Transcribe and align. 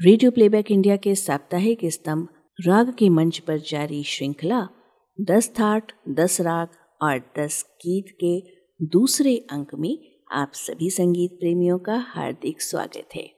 Radio 0.00 0.30
playback 0.30 0.70
India 0.70 0.96
के 0.96 1.14
साप्ताहिक 1.14 1.78
स्तंभ 1.84 2.28
राग 2.60 2.94
के 2.94 3.08
मंच 3.08 3.38
पर 3.38 3.58
जारी 3.58 4.02
श्रृंखला, 4.02 4.68
दस 5.20 5.48
थाट, 5.48 5.92
दस 6.08 6.40
राग 6.40 6.68
और 7.02 7.18
दस 7.38 7.64
गीत 7.86 8.04
के 8.24 8.40
दूसरे 8.86 9.36
अंक 9.36 9.68
में 9.74 10.16
आप 10.32 10.52
सभी 10.54 10.90
संगीत 10.90 11.30
प्रेमियों 11.30 11.78
का 11.78 12.04
हार्दिक 12.08 12.62
स्वागत 12.62 13.08
है। 13.14 13.30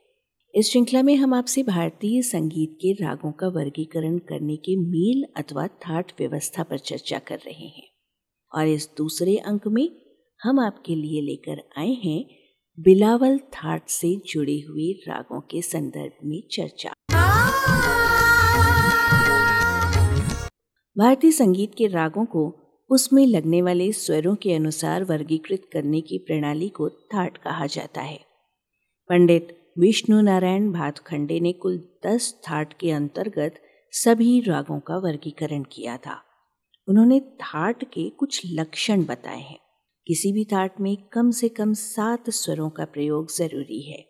इस 0.55 0.71
श्रृंखला 0.71 1.01
में 1.01 1.15
हम 1.15 1.33
आपसे 1.33 1.63
भारतीय 1.63 2.21
संगीत 2.21 2.77
के 2.81 2.93
रागों 2.93 3.31
का 3.31 3.47
वर्गीकरण 3.47 4.17
करने 4.17 4.55
के 4.55 4.75
मेल 4.75 5.25
अथवा 5.37 5.67
थाट 5.67 6.11
व्यवस्था 6.19 6.63
पर 6.63 6.77
चर्चा 6.77 7.19
कर 7.19 7.37
रहे 7.37 7.67
हैं। 7.67 7.87
और 8.55 8.67
इस 8.67 8.89
दूसरे 8.97 9.37
अंक 9.37 9.67
में 9.67 9.89
हम 10.43 10.59
आपके 10.59 10.95
लिए 10.95 11.21
लेकर 11.21 11.69
आए 11.77 11.93
हैं 11.93 12.46
बिलावल 12.79 13.37
थाट 13.37 13.87
से 13.87 14.21
जुड़े 14.25 14.59
हुए 14.69 14.91
रागों 15.07 15.41
के 15.41 15.61
संदर्भ 15.61 16.11
में 16.25 16.43
चर्चा। 16.51 16.93
भारतीय 20.97 21.31
संगीत 21.31 21.71
के 21.77 21.87
रागों 21.87 22.25
को 22.25 22.55
उसमें 22.89 23.27
लगने 23.27 23.61
वाले 23.61 23.91
स्वरों 23.91 24.35
के 24.35 24.53
अनुसार 24.53 25.03
वर्गीकृत 25.03 25.61
करने 25.73 26.01
की 26.01 26.17
प्रणाली 26.17 26.69
को 26.69 26.89
थाट 26.89 27.37
कहा 27.37 27.65
जाता 27.65 28.01
है। 28.01 28.19
पंडित 29.09 29.71
विष्णु 29.79 30.21
नारायण 30.21 30.71
भातखंडे 30.71 31.39
ने 31.39 31.53
कुल 31.53 31.83
दस 32.07 32.41
थाट 32.49 32.73
के 32.73 32.91
अंतर्गत 32.91 33.55
सभी 33.91 34.41
रागों 34.41 34.79
का 34.79 34.97
वर्गीकरण 34.97 35.63
किया 35.63 35.97
था। 35.97 36.21
उन्होंने 36.87 37.19
थाट 37.19 37.83
के 37.83 38.09
कुछ 38.09 38.41
लक्षण 38.45 39.03
बताए 39.05 39.41
हैं। 39.41 39.66
किसी 40.07 40.31
भी 40.31 40.45
थाट 40.45 40.79
में 40.81 40.95
कम 41.13 41.31
से 41.31 41.49
कम 41.49 41.73
सात 41.73 42.29
स्वरों 42.29 42.69
का 42.69 42.85
प्रयोग 42.85 43.31
ज़रूरी 43.31 43.81
है। 43.91 44.01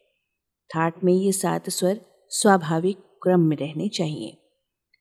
थाट 0.70 1.04
में 1.04 1.14
ये 1.14 1.32
सात 1.32 1.70
स्वर 1.70 2.02
स्वाभाविक 2.30 2.98
क्रम 2.98 3.40
में 3.40 3.56
रहने 3.58 3.88
चाहिए, 3.88 4.38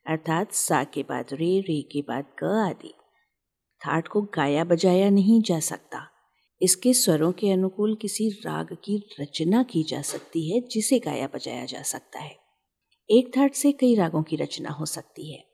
अर्थात 0.07 0.53
सा 0.53 0.85
के 0.85 1.03
बाद 1.03 1.27
रे 1.33 1.61
रे 1.61 1.83
के 1.83 2.03
बाद 2.03 2.25
ग 2.43 2.45
आदि। 2.45 2.95
थाट 3.81 4.09
को 4.09 4.23
गाया 4.23 4.65
बजाया 4.65 5.11
नहीं 5.11 5.41
जा 5.43 5.59
सकता। 5.61 6.01
इसके 6.63 6.93
स्वरों 6.95 7.33
के 7.33 7.51
अनुकूल 7.51 7.95
किसी 7.95 8.29
राग 8.29 8.73
की 8.85 8.97
रचना 9.21 9.63
की 9.63 9.83
जा 9.83 10.01
सकती 10.03 10.55
है, 10.55 10.61
जिसे 10.61 10.99
गाया 10.99 11.27
बजाया 11.27 11.65
जा 11.65 11.83
सकता 11.83 12.19
है। 12.19 12.37
एक 13.11 13.37
थाट 13.37 13.55
से 13.55 13.73
कई 13.73 13.95
रागों 13.95 14.23
की 14.23 14.37
रचना 14.37 14.71
हो 14.71 14.87
सकती 14.87 15.33
है। 15.33 15.45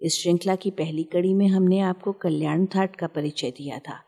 इस 0.00 0.22
श्रृंखला 0.22 0.56
की 0.56 0.70
पहली 0.70 1.04
कड़ी 1.04 1.34
में 1.34 1.46
हमने 1.46 1.80
आपको 1.80 2.12
कल्याण 2.12 2.66
थाट 2.66 2.96
का 2.96 3.06
परिचय 3.06 3.50
दिया 3.50 3.78
था। 3.78 4.00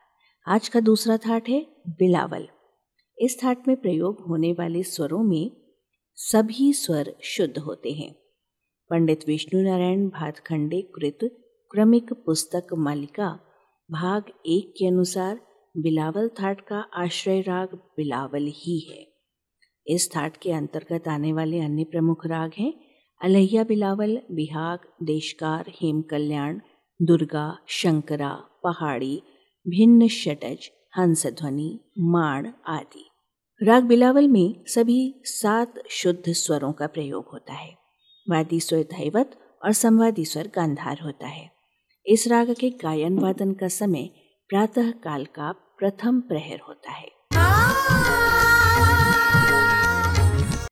आज 0.49 0.69
का 0.69 0.81
दूसरा 0.81 1.17
थाट 1.17 1.49
है 1.49 1.67
बिलावल। 1.89 2.49
इस 3.19 3.45
थाट 3.45 3.69
में 3.69 3.77
प्रयोग 3.77 4.21
होने 4.21 4.53
वाले 4.53 4.83
स्वरों 4.83 5.23
में 5.23 5.51
सभी 6.15 6.73
स्वर 6.73 7.15
शुद्ध 7.23 7.59
होते 7.59 7.93
हैं। 7.93 8.15
पंडित 8.91 9.21
विष्णु 9.27 9.63
नारायण 9.63 10.09
भातखंडे 10.09 10.83
कृत 10.83 11.19
क्रमिक 11.71 12.13
पुस्तक 12.13 12.67
मालिका, 12.75 13.39
भाग 13.91 14.25
एक 14.47 14.75
के 14.79 14.87
अनुसार 14.87 15.41
बिलावल 15.77 16.29
थाट 16.29 16.61
का 16.61 16.79
आश्रय 16.95 17.41
राग 17.41 17.69
बिलावल 17.75 18.47
ही 18.55 18.79
है। 18.79 19.07
इस 19.87 20.17
थाट 20.17 20.37
के 20.37 20.53
अंतर्गत 20.53 21.09
आने 21.09 21.33
वाले 21.33 21.61
अन्य 21.61 21.85
प्रमुख 21.85 22.27
राग 22.27 22.53
हैं, 22.59 22.73
अलहिया 23.23 23.65
बिलावल, 23.65 24.23
बिहाग, 24.33 24.79
देशकार 25.03 25.65
हेम 25.69 26.03
कल्याण 26.03 26.61
दुर्गा, 27.03 27.59
शंकरा, 27.69 28.35
पहाड़ी 28.65 29.23
भिन्न 29.69 30.09
शटज 30.09 30.71
हंसध्वनि 30.99 31.81
माण 31.99 32.53
आदि। 32.67 33.11
राग 33.63 33.85
बिलावल 33.85 34.29
में 34.29 34.65
सभी 34.67 35.23
सात 35.25 35.75
शुद्ध 35.91 36.33
स्वरों 36.33 36.73
का 36.73 36.87
प्रयोग 36.87 37.29
होता 37.33 37.53
है। 37.53 37.77
वादी 38.31 38.61
स्वर 38.61 38.83
धैवत 38.83 39.59
और 39.65 39.73
संवादी 39.73 40.25
स्वर 40.25 40.51
गांधार 40.57 40.99
होता 41.05 41.27
है। 41.27 41.51
इस 42.07 42.29
राग 42.29 42.55
के 42.61 42.71
गायन 42.71 43.19
वादन 43.19 43.53
का 43.53 43.69
समय 43.69 44.11
प्रातः 44.49 44.91
काल 44.91 45.25
का 45.25 45.53
प्रथम 45.53 46.21
प्रहर 46.21 46.61
होता 46.69 46.91
है। 46.91 47.09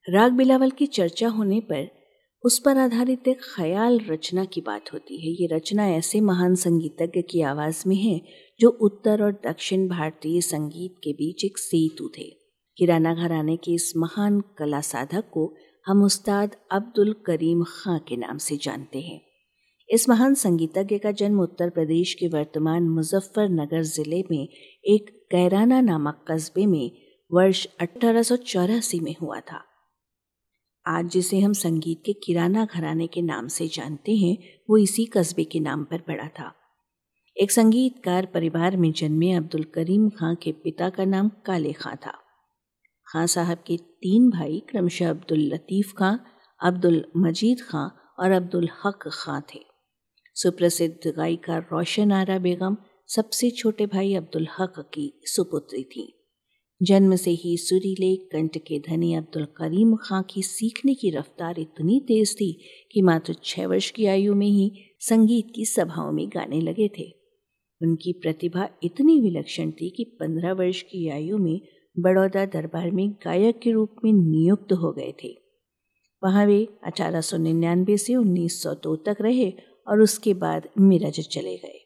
राग 0.08 0.32
बिलावल 0.32 0.70
की 0.70 0.86
चर्चा 0.86 1.28
होने 1.28 1.60
पर 1.60 2.03
उस 2.44 2.58
पर 2.58 2.78
आधारित 2.78 3.28
एक 3.28 3.40
ख्याल 3.56 4.00
रचना 4.00 4.44
की 4.44 4.60
बात 4.60 4.92
होती 4.92 5.16
है। 5.16 5.42
ये 5.42 5.56
रचना 5.56 5.88
ऐसे 5.88 6.20
महान 6.20 6.54
संगीतज्ञ 6.54 7.22
की 7.22 7.40
आवाज़ 7.40 7.88
में 7.88 7.96
है, 7.96 8.20
जो 8.60 8.68
उत्तर 8.68 9.22
और 9.22 9.32
दक्षिण 9.32 9.88
भारतीय 9.88 10.40
संगीत 10.40 10.94
के 11.04 11.12
बीच 11.12 11.44
एक 11.44 11.58
सेतु 11.58 12.10
थे। 12.18 12.30
किराना 12.76 13.14
घराने 13.14 13.56
के 13.56 13.72
इस 13.72 13.92
महान 13.96 14.40
कला 14.58 14.80
साधक 14.80 15.24
को 15.32 15.54
हम 15.86 16.02
उस्ताद 16.02 16.56
अब्दुल 16.72 17.12
करीम 17.12 17.64
खां 17.64 17.98
के 17.98 18.16
नाम 18.16 18.38
से 18.38 18.56
जानते 18.56 19.00
हैं। 19.00 19.20
इस 19.90 20.08
महान 20.08 20.34
संगीतज्ञ 20.34 20.98
का 20.98 21.10
जन्म 21.10 21.40
उत्तर 21.40 21.70
प्रदेश 21.70 22.14
के 22.14 22.28
वर्तमान 22.28 22.82
मुजफ्फरनगर 22.82 23.82
ज़िले 23.82 24.24
में 24.30 24.48
एक 24.84 25.26
कैराना 25.30 25.80
नामक 25.80 26.24
कस्बे 26.30 26.66
में 26.66 26.90
वर्ष 27.32 27.66
अठारह 27.80 28.22
सौ 28.22 28.36
चौरासी 28.36 29.00
में 29.00 29.14
हुआ 29.22 29.40
था। 29.40 29.64
आज 30.86 31.10
जिसे 31.10 31.40
हम 31.40 31.52
संगीत 31.52 32.02
के 32.06 32.12
किराना 32.12 32.64
घराने 32.64 33.06
के 33.06 33.22
नाम 33.22 33.48
से 33.48 33.68
जानते 33.68 34.16
हैं, 34.16 34.38
वो 34.70 34.76
इसी 34.76 35.04
कस्बे 35.06 35.44
के 35.44 35.60
नाम 35.60 35.84
पर 35.84 35.98
पड़ा 35.98 36.28
था। 36.28 36.54
एक 37.36 37.50
संगीतकार 37.50 38.26
परिवार 38.26 38.76
में 38.76 38.92
जन्मे 38.92 39.32
अब्दुल 39.32 39.64
करीम 39.64 40.08
खां 40.08 40.34
के 40.34 40.52
पिता 40.52 40.88
का 40.90 41.04
नाम 41.04 41.28
काले 41.28 41.72
खां 41.72 41.96
था। 41.96 42.12
खां 43.06 43.26
साहब 43.26 43.58
के 43.66 43.76
तीन 43.76 44.30
भाई 44.30 44.62
क्रमशः 44.68 45.10
अब्दुल 45.10 45.38
लतीफ़ 45.38 45.94
खां, 45.94 46.18
अब्दुल 46.62 47.04
मजीद 47.16 47.60
खां 47.60 47.88
और 48.18 48.30
अब्दुल 48.30 48.68
हक 48.84 49.10
खां 49.12 49.40
थे। 49.40 49.60
सुप्रसिद्ध 50.34 51.12
गायिका 51.16 51.58
रोशन 51.58 52.12
आरा 52.12 52.38
बेगम, 52.38 52.76
सबसे 53.06 53.50
छोटे 53.50 53.86
भाई 53.86 54.14
अब्दुल 54.14 54.48
हक 54.58 54.90
की 54.94 55.20
सुपुत्री 55.24 55.84
थी। 55.84 56.23
जन्म 56.82 57.16
से 57.16 57.30
ही 57.30 57.56
सुरीले 57.56 58.16
कंठ 58.16 58.58
के 58.58 58.78
धनी 58.78 59.14
अब्दुल 59.14 59.44
करीम 59.44 59.96
खां 59.96 60.22
की 60.22 60.42
सीखने 60.42 60.94
की 60.94 61.10
रफ्तार 61.10 61.58
इतनी 61.58 62.00
तेज 62.00 62.34
थी 62.34 62.60
कि 62.92 63.02
मात्र 63.02 63.34
छह 63.44 63.66
वर्ष 63.66 63.90
की 63.90 64.06
आयु 64.06 64.34
में 64.34 64.46
ही 64.46 64.72
संगीत 65.00 65.52
की 65.54 65.64
सभाओं 65.64 66.12
में 66.12 66.28
गाने 66.28 66.60
लगे 66.60 66.88
थे। 66.88 67.14
उनकी 67.82 68.12
प्रतिभा 68.12 68.68
इतनी 68.82 69.20
विलक्षण 69.20 69.70
थी 69.70 69.90
कि 69.90 70.04
पंद्रह 70.04 70.52
वर्ष 70.52 70.82
की 70.82 71.08
आयु 71.08 71.38
में 71.38 71.60
बड़ौदा 71.98 72.46
दरबार 72.46 72.90
में 72.90 73.10
गायक 73.10 73.58
के 73.58 73.70
रूप 73.70 73.96
में 74.04 74.12
नियुक्त 74.12 74.72
हो 74.72 74.92
गए 74.92 75.14
थे। 75.24 75.38
वहाँ 76.24 76.46
वे 76.46 76.68
अठारह 76.84 77.20
सौ 77.20 77.36
निन्यानवे 77.36 77.96
से 77.96 78.14
उन्नीस 78.14 78.62
सौ 78.62 78.74
दो 78.74 78.96
तक 78.96 79.16
रहे 79.20 79.52
और 79.88 80.00
उसके 80.00 80.34
बाद 80.34 80.68
मिरज 80.80 81.20
चले 81.20 81.56
गए। 81.56 81.80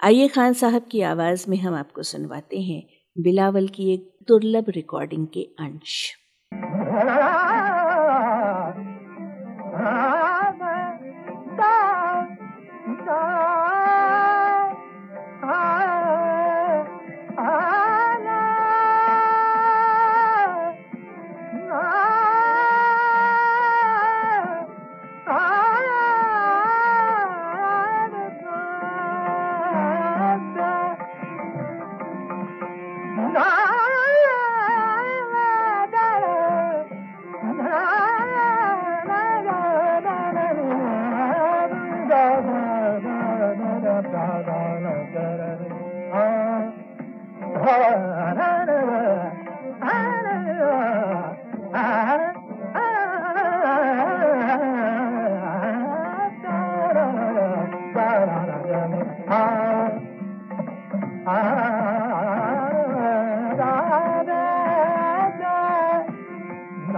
आइए 0.00 0.28
खान 0.28 0.52
साहब 0.52 0.88
की 0.90 1.00
आवाज़ 1.00 1.50
में 1.50 1.56
हम 1.56 1.74
आपको 1.74 2.02
सुनवाते 2.02 2.60
हैं। 2.60 2.99
बिलावल 3.22 3.68
की 3.68 3.92
एक 3.94 4.10
दुर्लभ 4.28 4.64
रिकॉर्डिंग 4.68 5.26
के 5.26 5.42
अंश। 5.58 6.16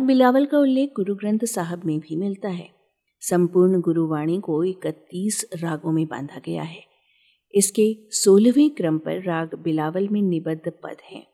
बिलावल 0.00 0.46
का 0.46 0.58
उल्लेख 0.58 0.92
गुरु 0.96 1.14
ग्रंथ 1.14 1.38
साहब 1.44 1.82
में 1.84 2.00
भी 2.00 2.16
मिलता 2.16 2.48
है। 2.48 2.70
संपूर्ण 3.20 3.80
गुरुवाणी 3.80 4.40
को 4.40 4.64
इकतीस 4.64 5.50
रागों 5.62 5.92
में 5.92 6.06
बांधा 6.06 6.40
गया 6.46 6.62
है। 6.62 6.84
इसके 7.54 7.96
सोलहवें 8.10 8.70
क्रम 8.70 8.98
पर 8.98 9.22
राग 9.22 9.54
बिलावल 9.54 10.08
में 10.08 10.22
निबद्ध 10.22 10.70
पद 10.70 10.96
हैं। 11.12 11.29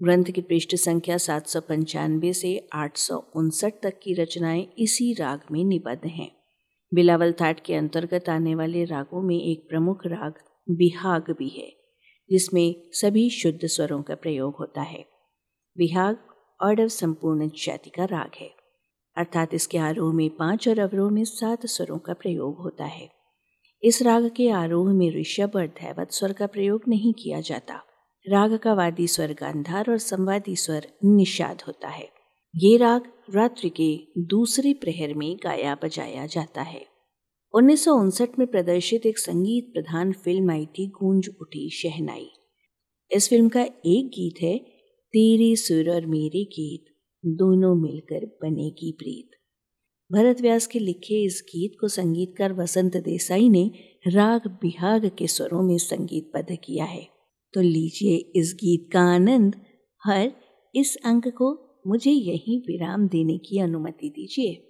ग्रंथ 0.00 0.24
की 0.24 0.40
पृष्ठ 0.40 0.74
संख्या 0.74 1.16
सात 1.16 1.46
सौ 1.46 1.60
पंचानवे 1.60 2.32
से 2.32 2.68
आठ 2.72 2.96
सौ 2.96 3.16
उनसठ 3.36 3.72
तक 3.82 3.98
की 4.02 4.14
रचनाएँ 4.14 4.66
इसी 4.78 5.12
राग 5.12 5.40
में 5.52 5.64
निबद्ध 5.64 6.06
हैं। 6.06 6.30
बिलावल 6.92 7.32
थाट 7.32 7.60
के 7.60 7.74
अंतर्गत 7.74 8.28
आने 8.28 8.54
वाले 8.54 8.84
रागों 8.84 9.22
में 9.22 9.36
एक 9.36 9.68
प्रमुख 9.68 10.06
राग 10.06 10.34
बिहाग 10.70 11.30
भी 11.30 11.48
है, 11.48 11.70
जिसमें 12.30 12.74
सभी 12.92 13.28
शुद्ध 13.30 13.66
स्वरों 13.66 14.02
का 14.02 14.14
प्रयोग 14.14 14.56
होता 14.56 14.82
है। 14.82 15.04
बिहाग 15.76 16.16
ऑर्डव 16.60 16.88
संपूर्ण 16.88 17.48
जाति 17.56 17.90
का 17.90 18.04
राग 18.04 18.30
है, 18.40 18.50
अर्थात 19.16 19.54
इसके 19.54 19.78
आरोह 19.78 20.12
में 20.14 20.28
पाँच 20.30 20.68
और 20.68 20.78
अवरोह 20.78 21.10
में 21.10 21.24
सात 21.24 21.66
स्वरों 21.66 21.98
का 21.98 22.14
प्रयोग 22.14 22.58
होता 22.58 22.84
है। 22.84 23.08
इस 23.82 24.02
राग 24.02 24.30
के 24.36 24.50
आरोह 24.50 24.92
में 24.92 25.10
ऋषभ 25.10 25.52
और 25.56 25.66
धैवत 25.80 26.12
स्वर 26.12 26.32
का 26.32 26.46
प्रयोग 26.46 26.82
नहीं 26.88 27.14
किया 27.14 27.40
जाता। 27.40 27.82
राग 28.28 28.56
का 28.56 28.74
वादी 28.74 29.06
स्वर 29.06 29.32
गांधार 29.32 29.90
और 29.90 29.98
संवादी 29.98 30.56
स्वर 30.56 30.86
निषाद 31.04 31.62
होता 31.66 31.88
है। 31.88 32.08
ये 32.56 32.76
राग 32.76 33.02
रात्रि 33.34 33.70
के 33.70 33.98
दूसरे 34.18 34.72
प्रहर 34.74 35.14
में 35.14 35.36
गाया 35.44 35.78
बजाया 35.84 36.26
जाता 36.26 36.62
है। 36.62 36.86
उन्नीस 37.54 37.84
सौ 37.84 37.94
उनसठ 37.94 38.38
में 38.38 38.48
प्रदर्शित 38.48 39.06
एक 39.06 39.18
संगीत 39.18 39.70
प्रधान 39.74 40.12
फ़िल्म 40.12 40.50
आई 40.50 40.66
थी, 40.66 40.86
गूंज 40.86 41.28
उठी 41.40 41.70
शहनाई। 41.70 42.30
इस 43.12 43.28
फ़िल्म 43.28 43.48
का 43.48 43.62
एक 43.62 44.08
गीत 44.08 44.42
है, 44.42 44.58
तेरे 45.12 45.56
सुर 45.56 45.90
और 45.90 46.06
मेरे 46.06 46.44
गीत, 46.44 46.84
दोनों 47.26 47.74
मिलकर 47.74 48.26
बनेगी 48.26 48.92
प्रीत। 48.92 49.30
भरत 50.12 50.40
व्यास 50.40 50.66
के 50.66 50.78
लिखे 50.78 51.24
इस 51.24 51.42
गीत 51.48 51.72
को 51.80 51.88
संगीतकार 51.88 52.52
वसंत 52.52 52.96
देसाई 52.96 53.48
ने 53.48 53.70
राग 54.06 54.40
बिहाग 54.46 55.10
के 55.18 55.26
स्वरों 55.26 55.62
में 55.62 55.78
संगीतबद्ध 55.78 56.56
किया 56.64 56.84
है। 56.84 57.21
तो 57.54 57.60
लीजिए 57.60 58.16
इस 58.16 58.54
गीत 58.54 58.88
का 58.92 59.00
आनंद। 59.00 59.56
हर 60.04 60.32
इस 60.74 60.96
अंक 60.96 61.28
को 61.28 61.80
मुझे 61.86 62.10
यही 62.10 62.58
विराम 62.58 63.08
देने 63.08 63.38
की 63.38 63.58
अनुमति 63.58 64.08
दीजिए। 64.08 64.68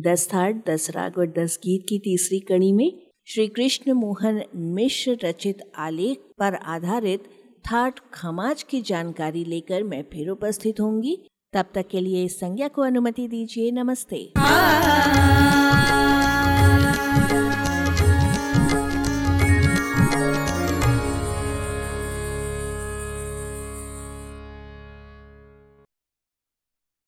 दस 0.00 0.28
थाट, 0.34 0.70
दस 0.70 0.90
राग 0.90 1.18
और 1.18 1.26
दस 1.26 1.58
गीत 1.58 1.86
की 1.88 1.98
तीसरी 1.98 2.40
कड़ी 2.40 2.72
में 2.72 3.06
श्री 3.26 3.46
कृष्ण 3.48 3.92
मोहन 3.92 4.42
मिश्र 4.56 5.18
रचित 5.24 5.58
आलेख 5.78 6.18
पर 6.38 6.54
आधारित 6.54 7.24
थाट 7.72 8.00
खमाज 8.14 8.62
की 8.62 8.80
जानकारी 8.80 9.44
लेकर 9.44 9.82
मैं 9.82 10.04
फिर 10.12 10.28
उपस्थित 10.28 10.80
होंगी। 10.80 11.28
तब 11.52 11.64
तक 11.74 11.88
के 11.90 12.00
लिए 12.00 12.24
इस 12.24 12.40
संज्ञा 12.40 12.68
को 12.68 12.82
अनुमति 12.82 13.28
दीजिए। 13.28 13.70
नमस्ते। 13.70 14.32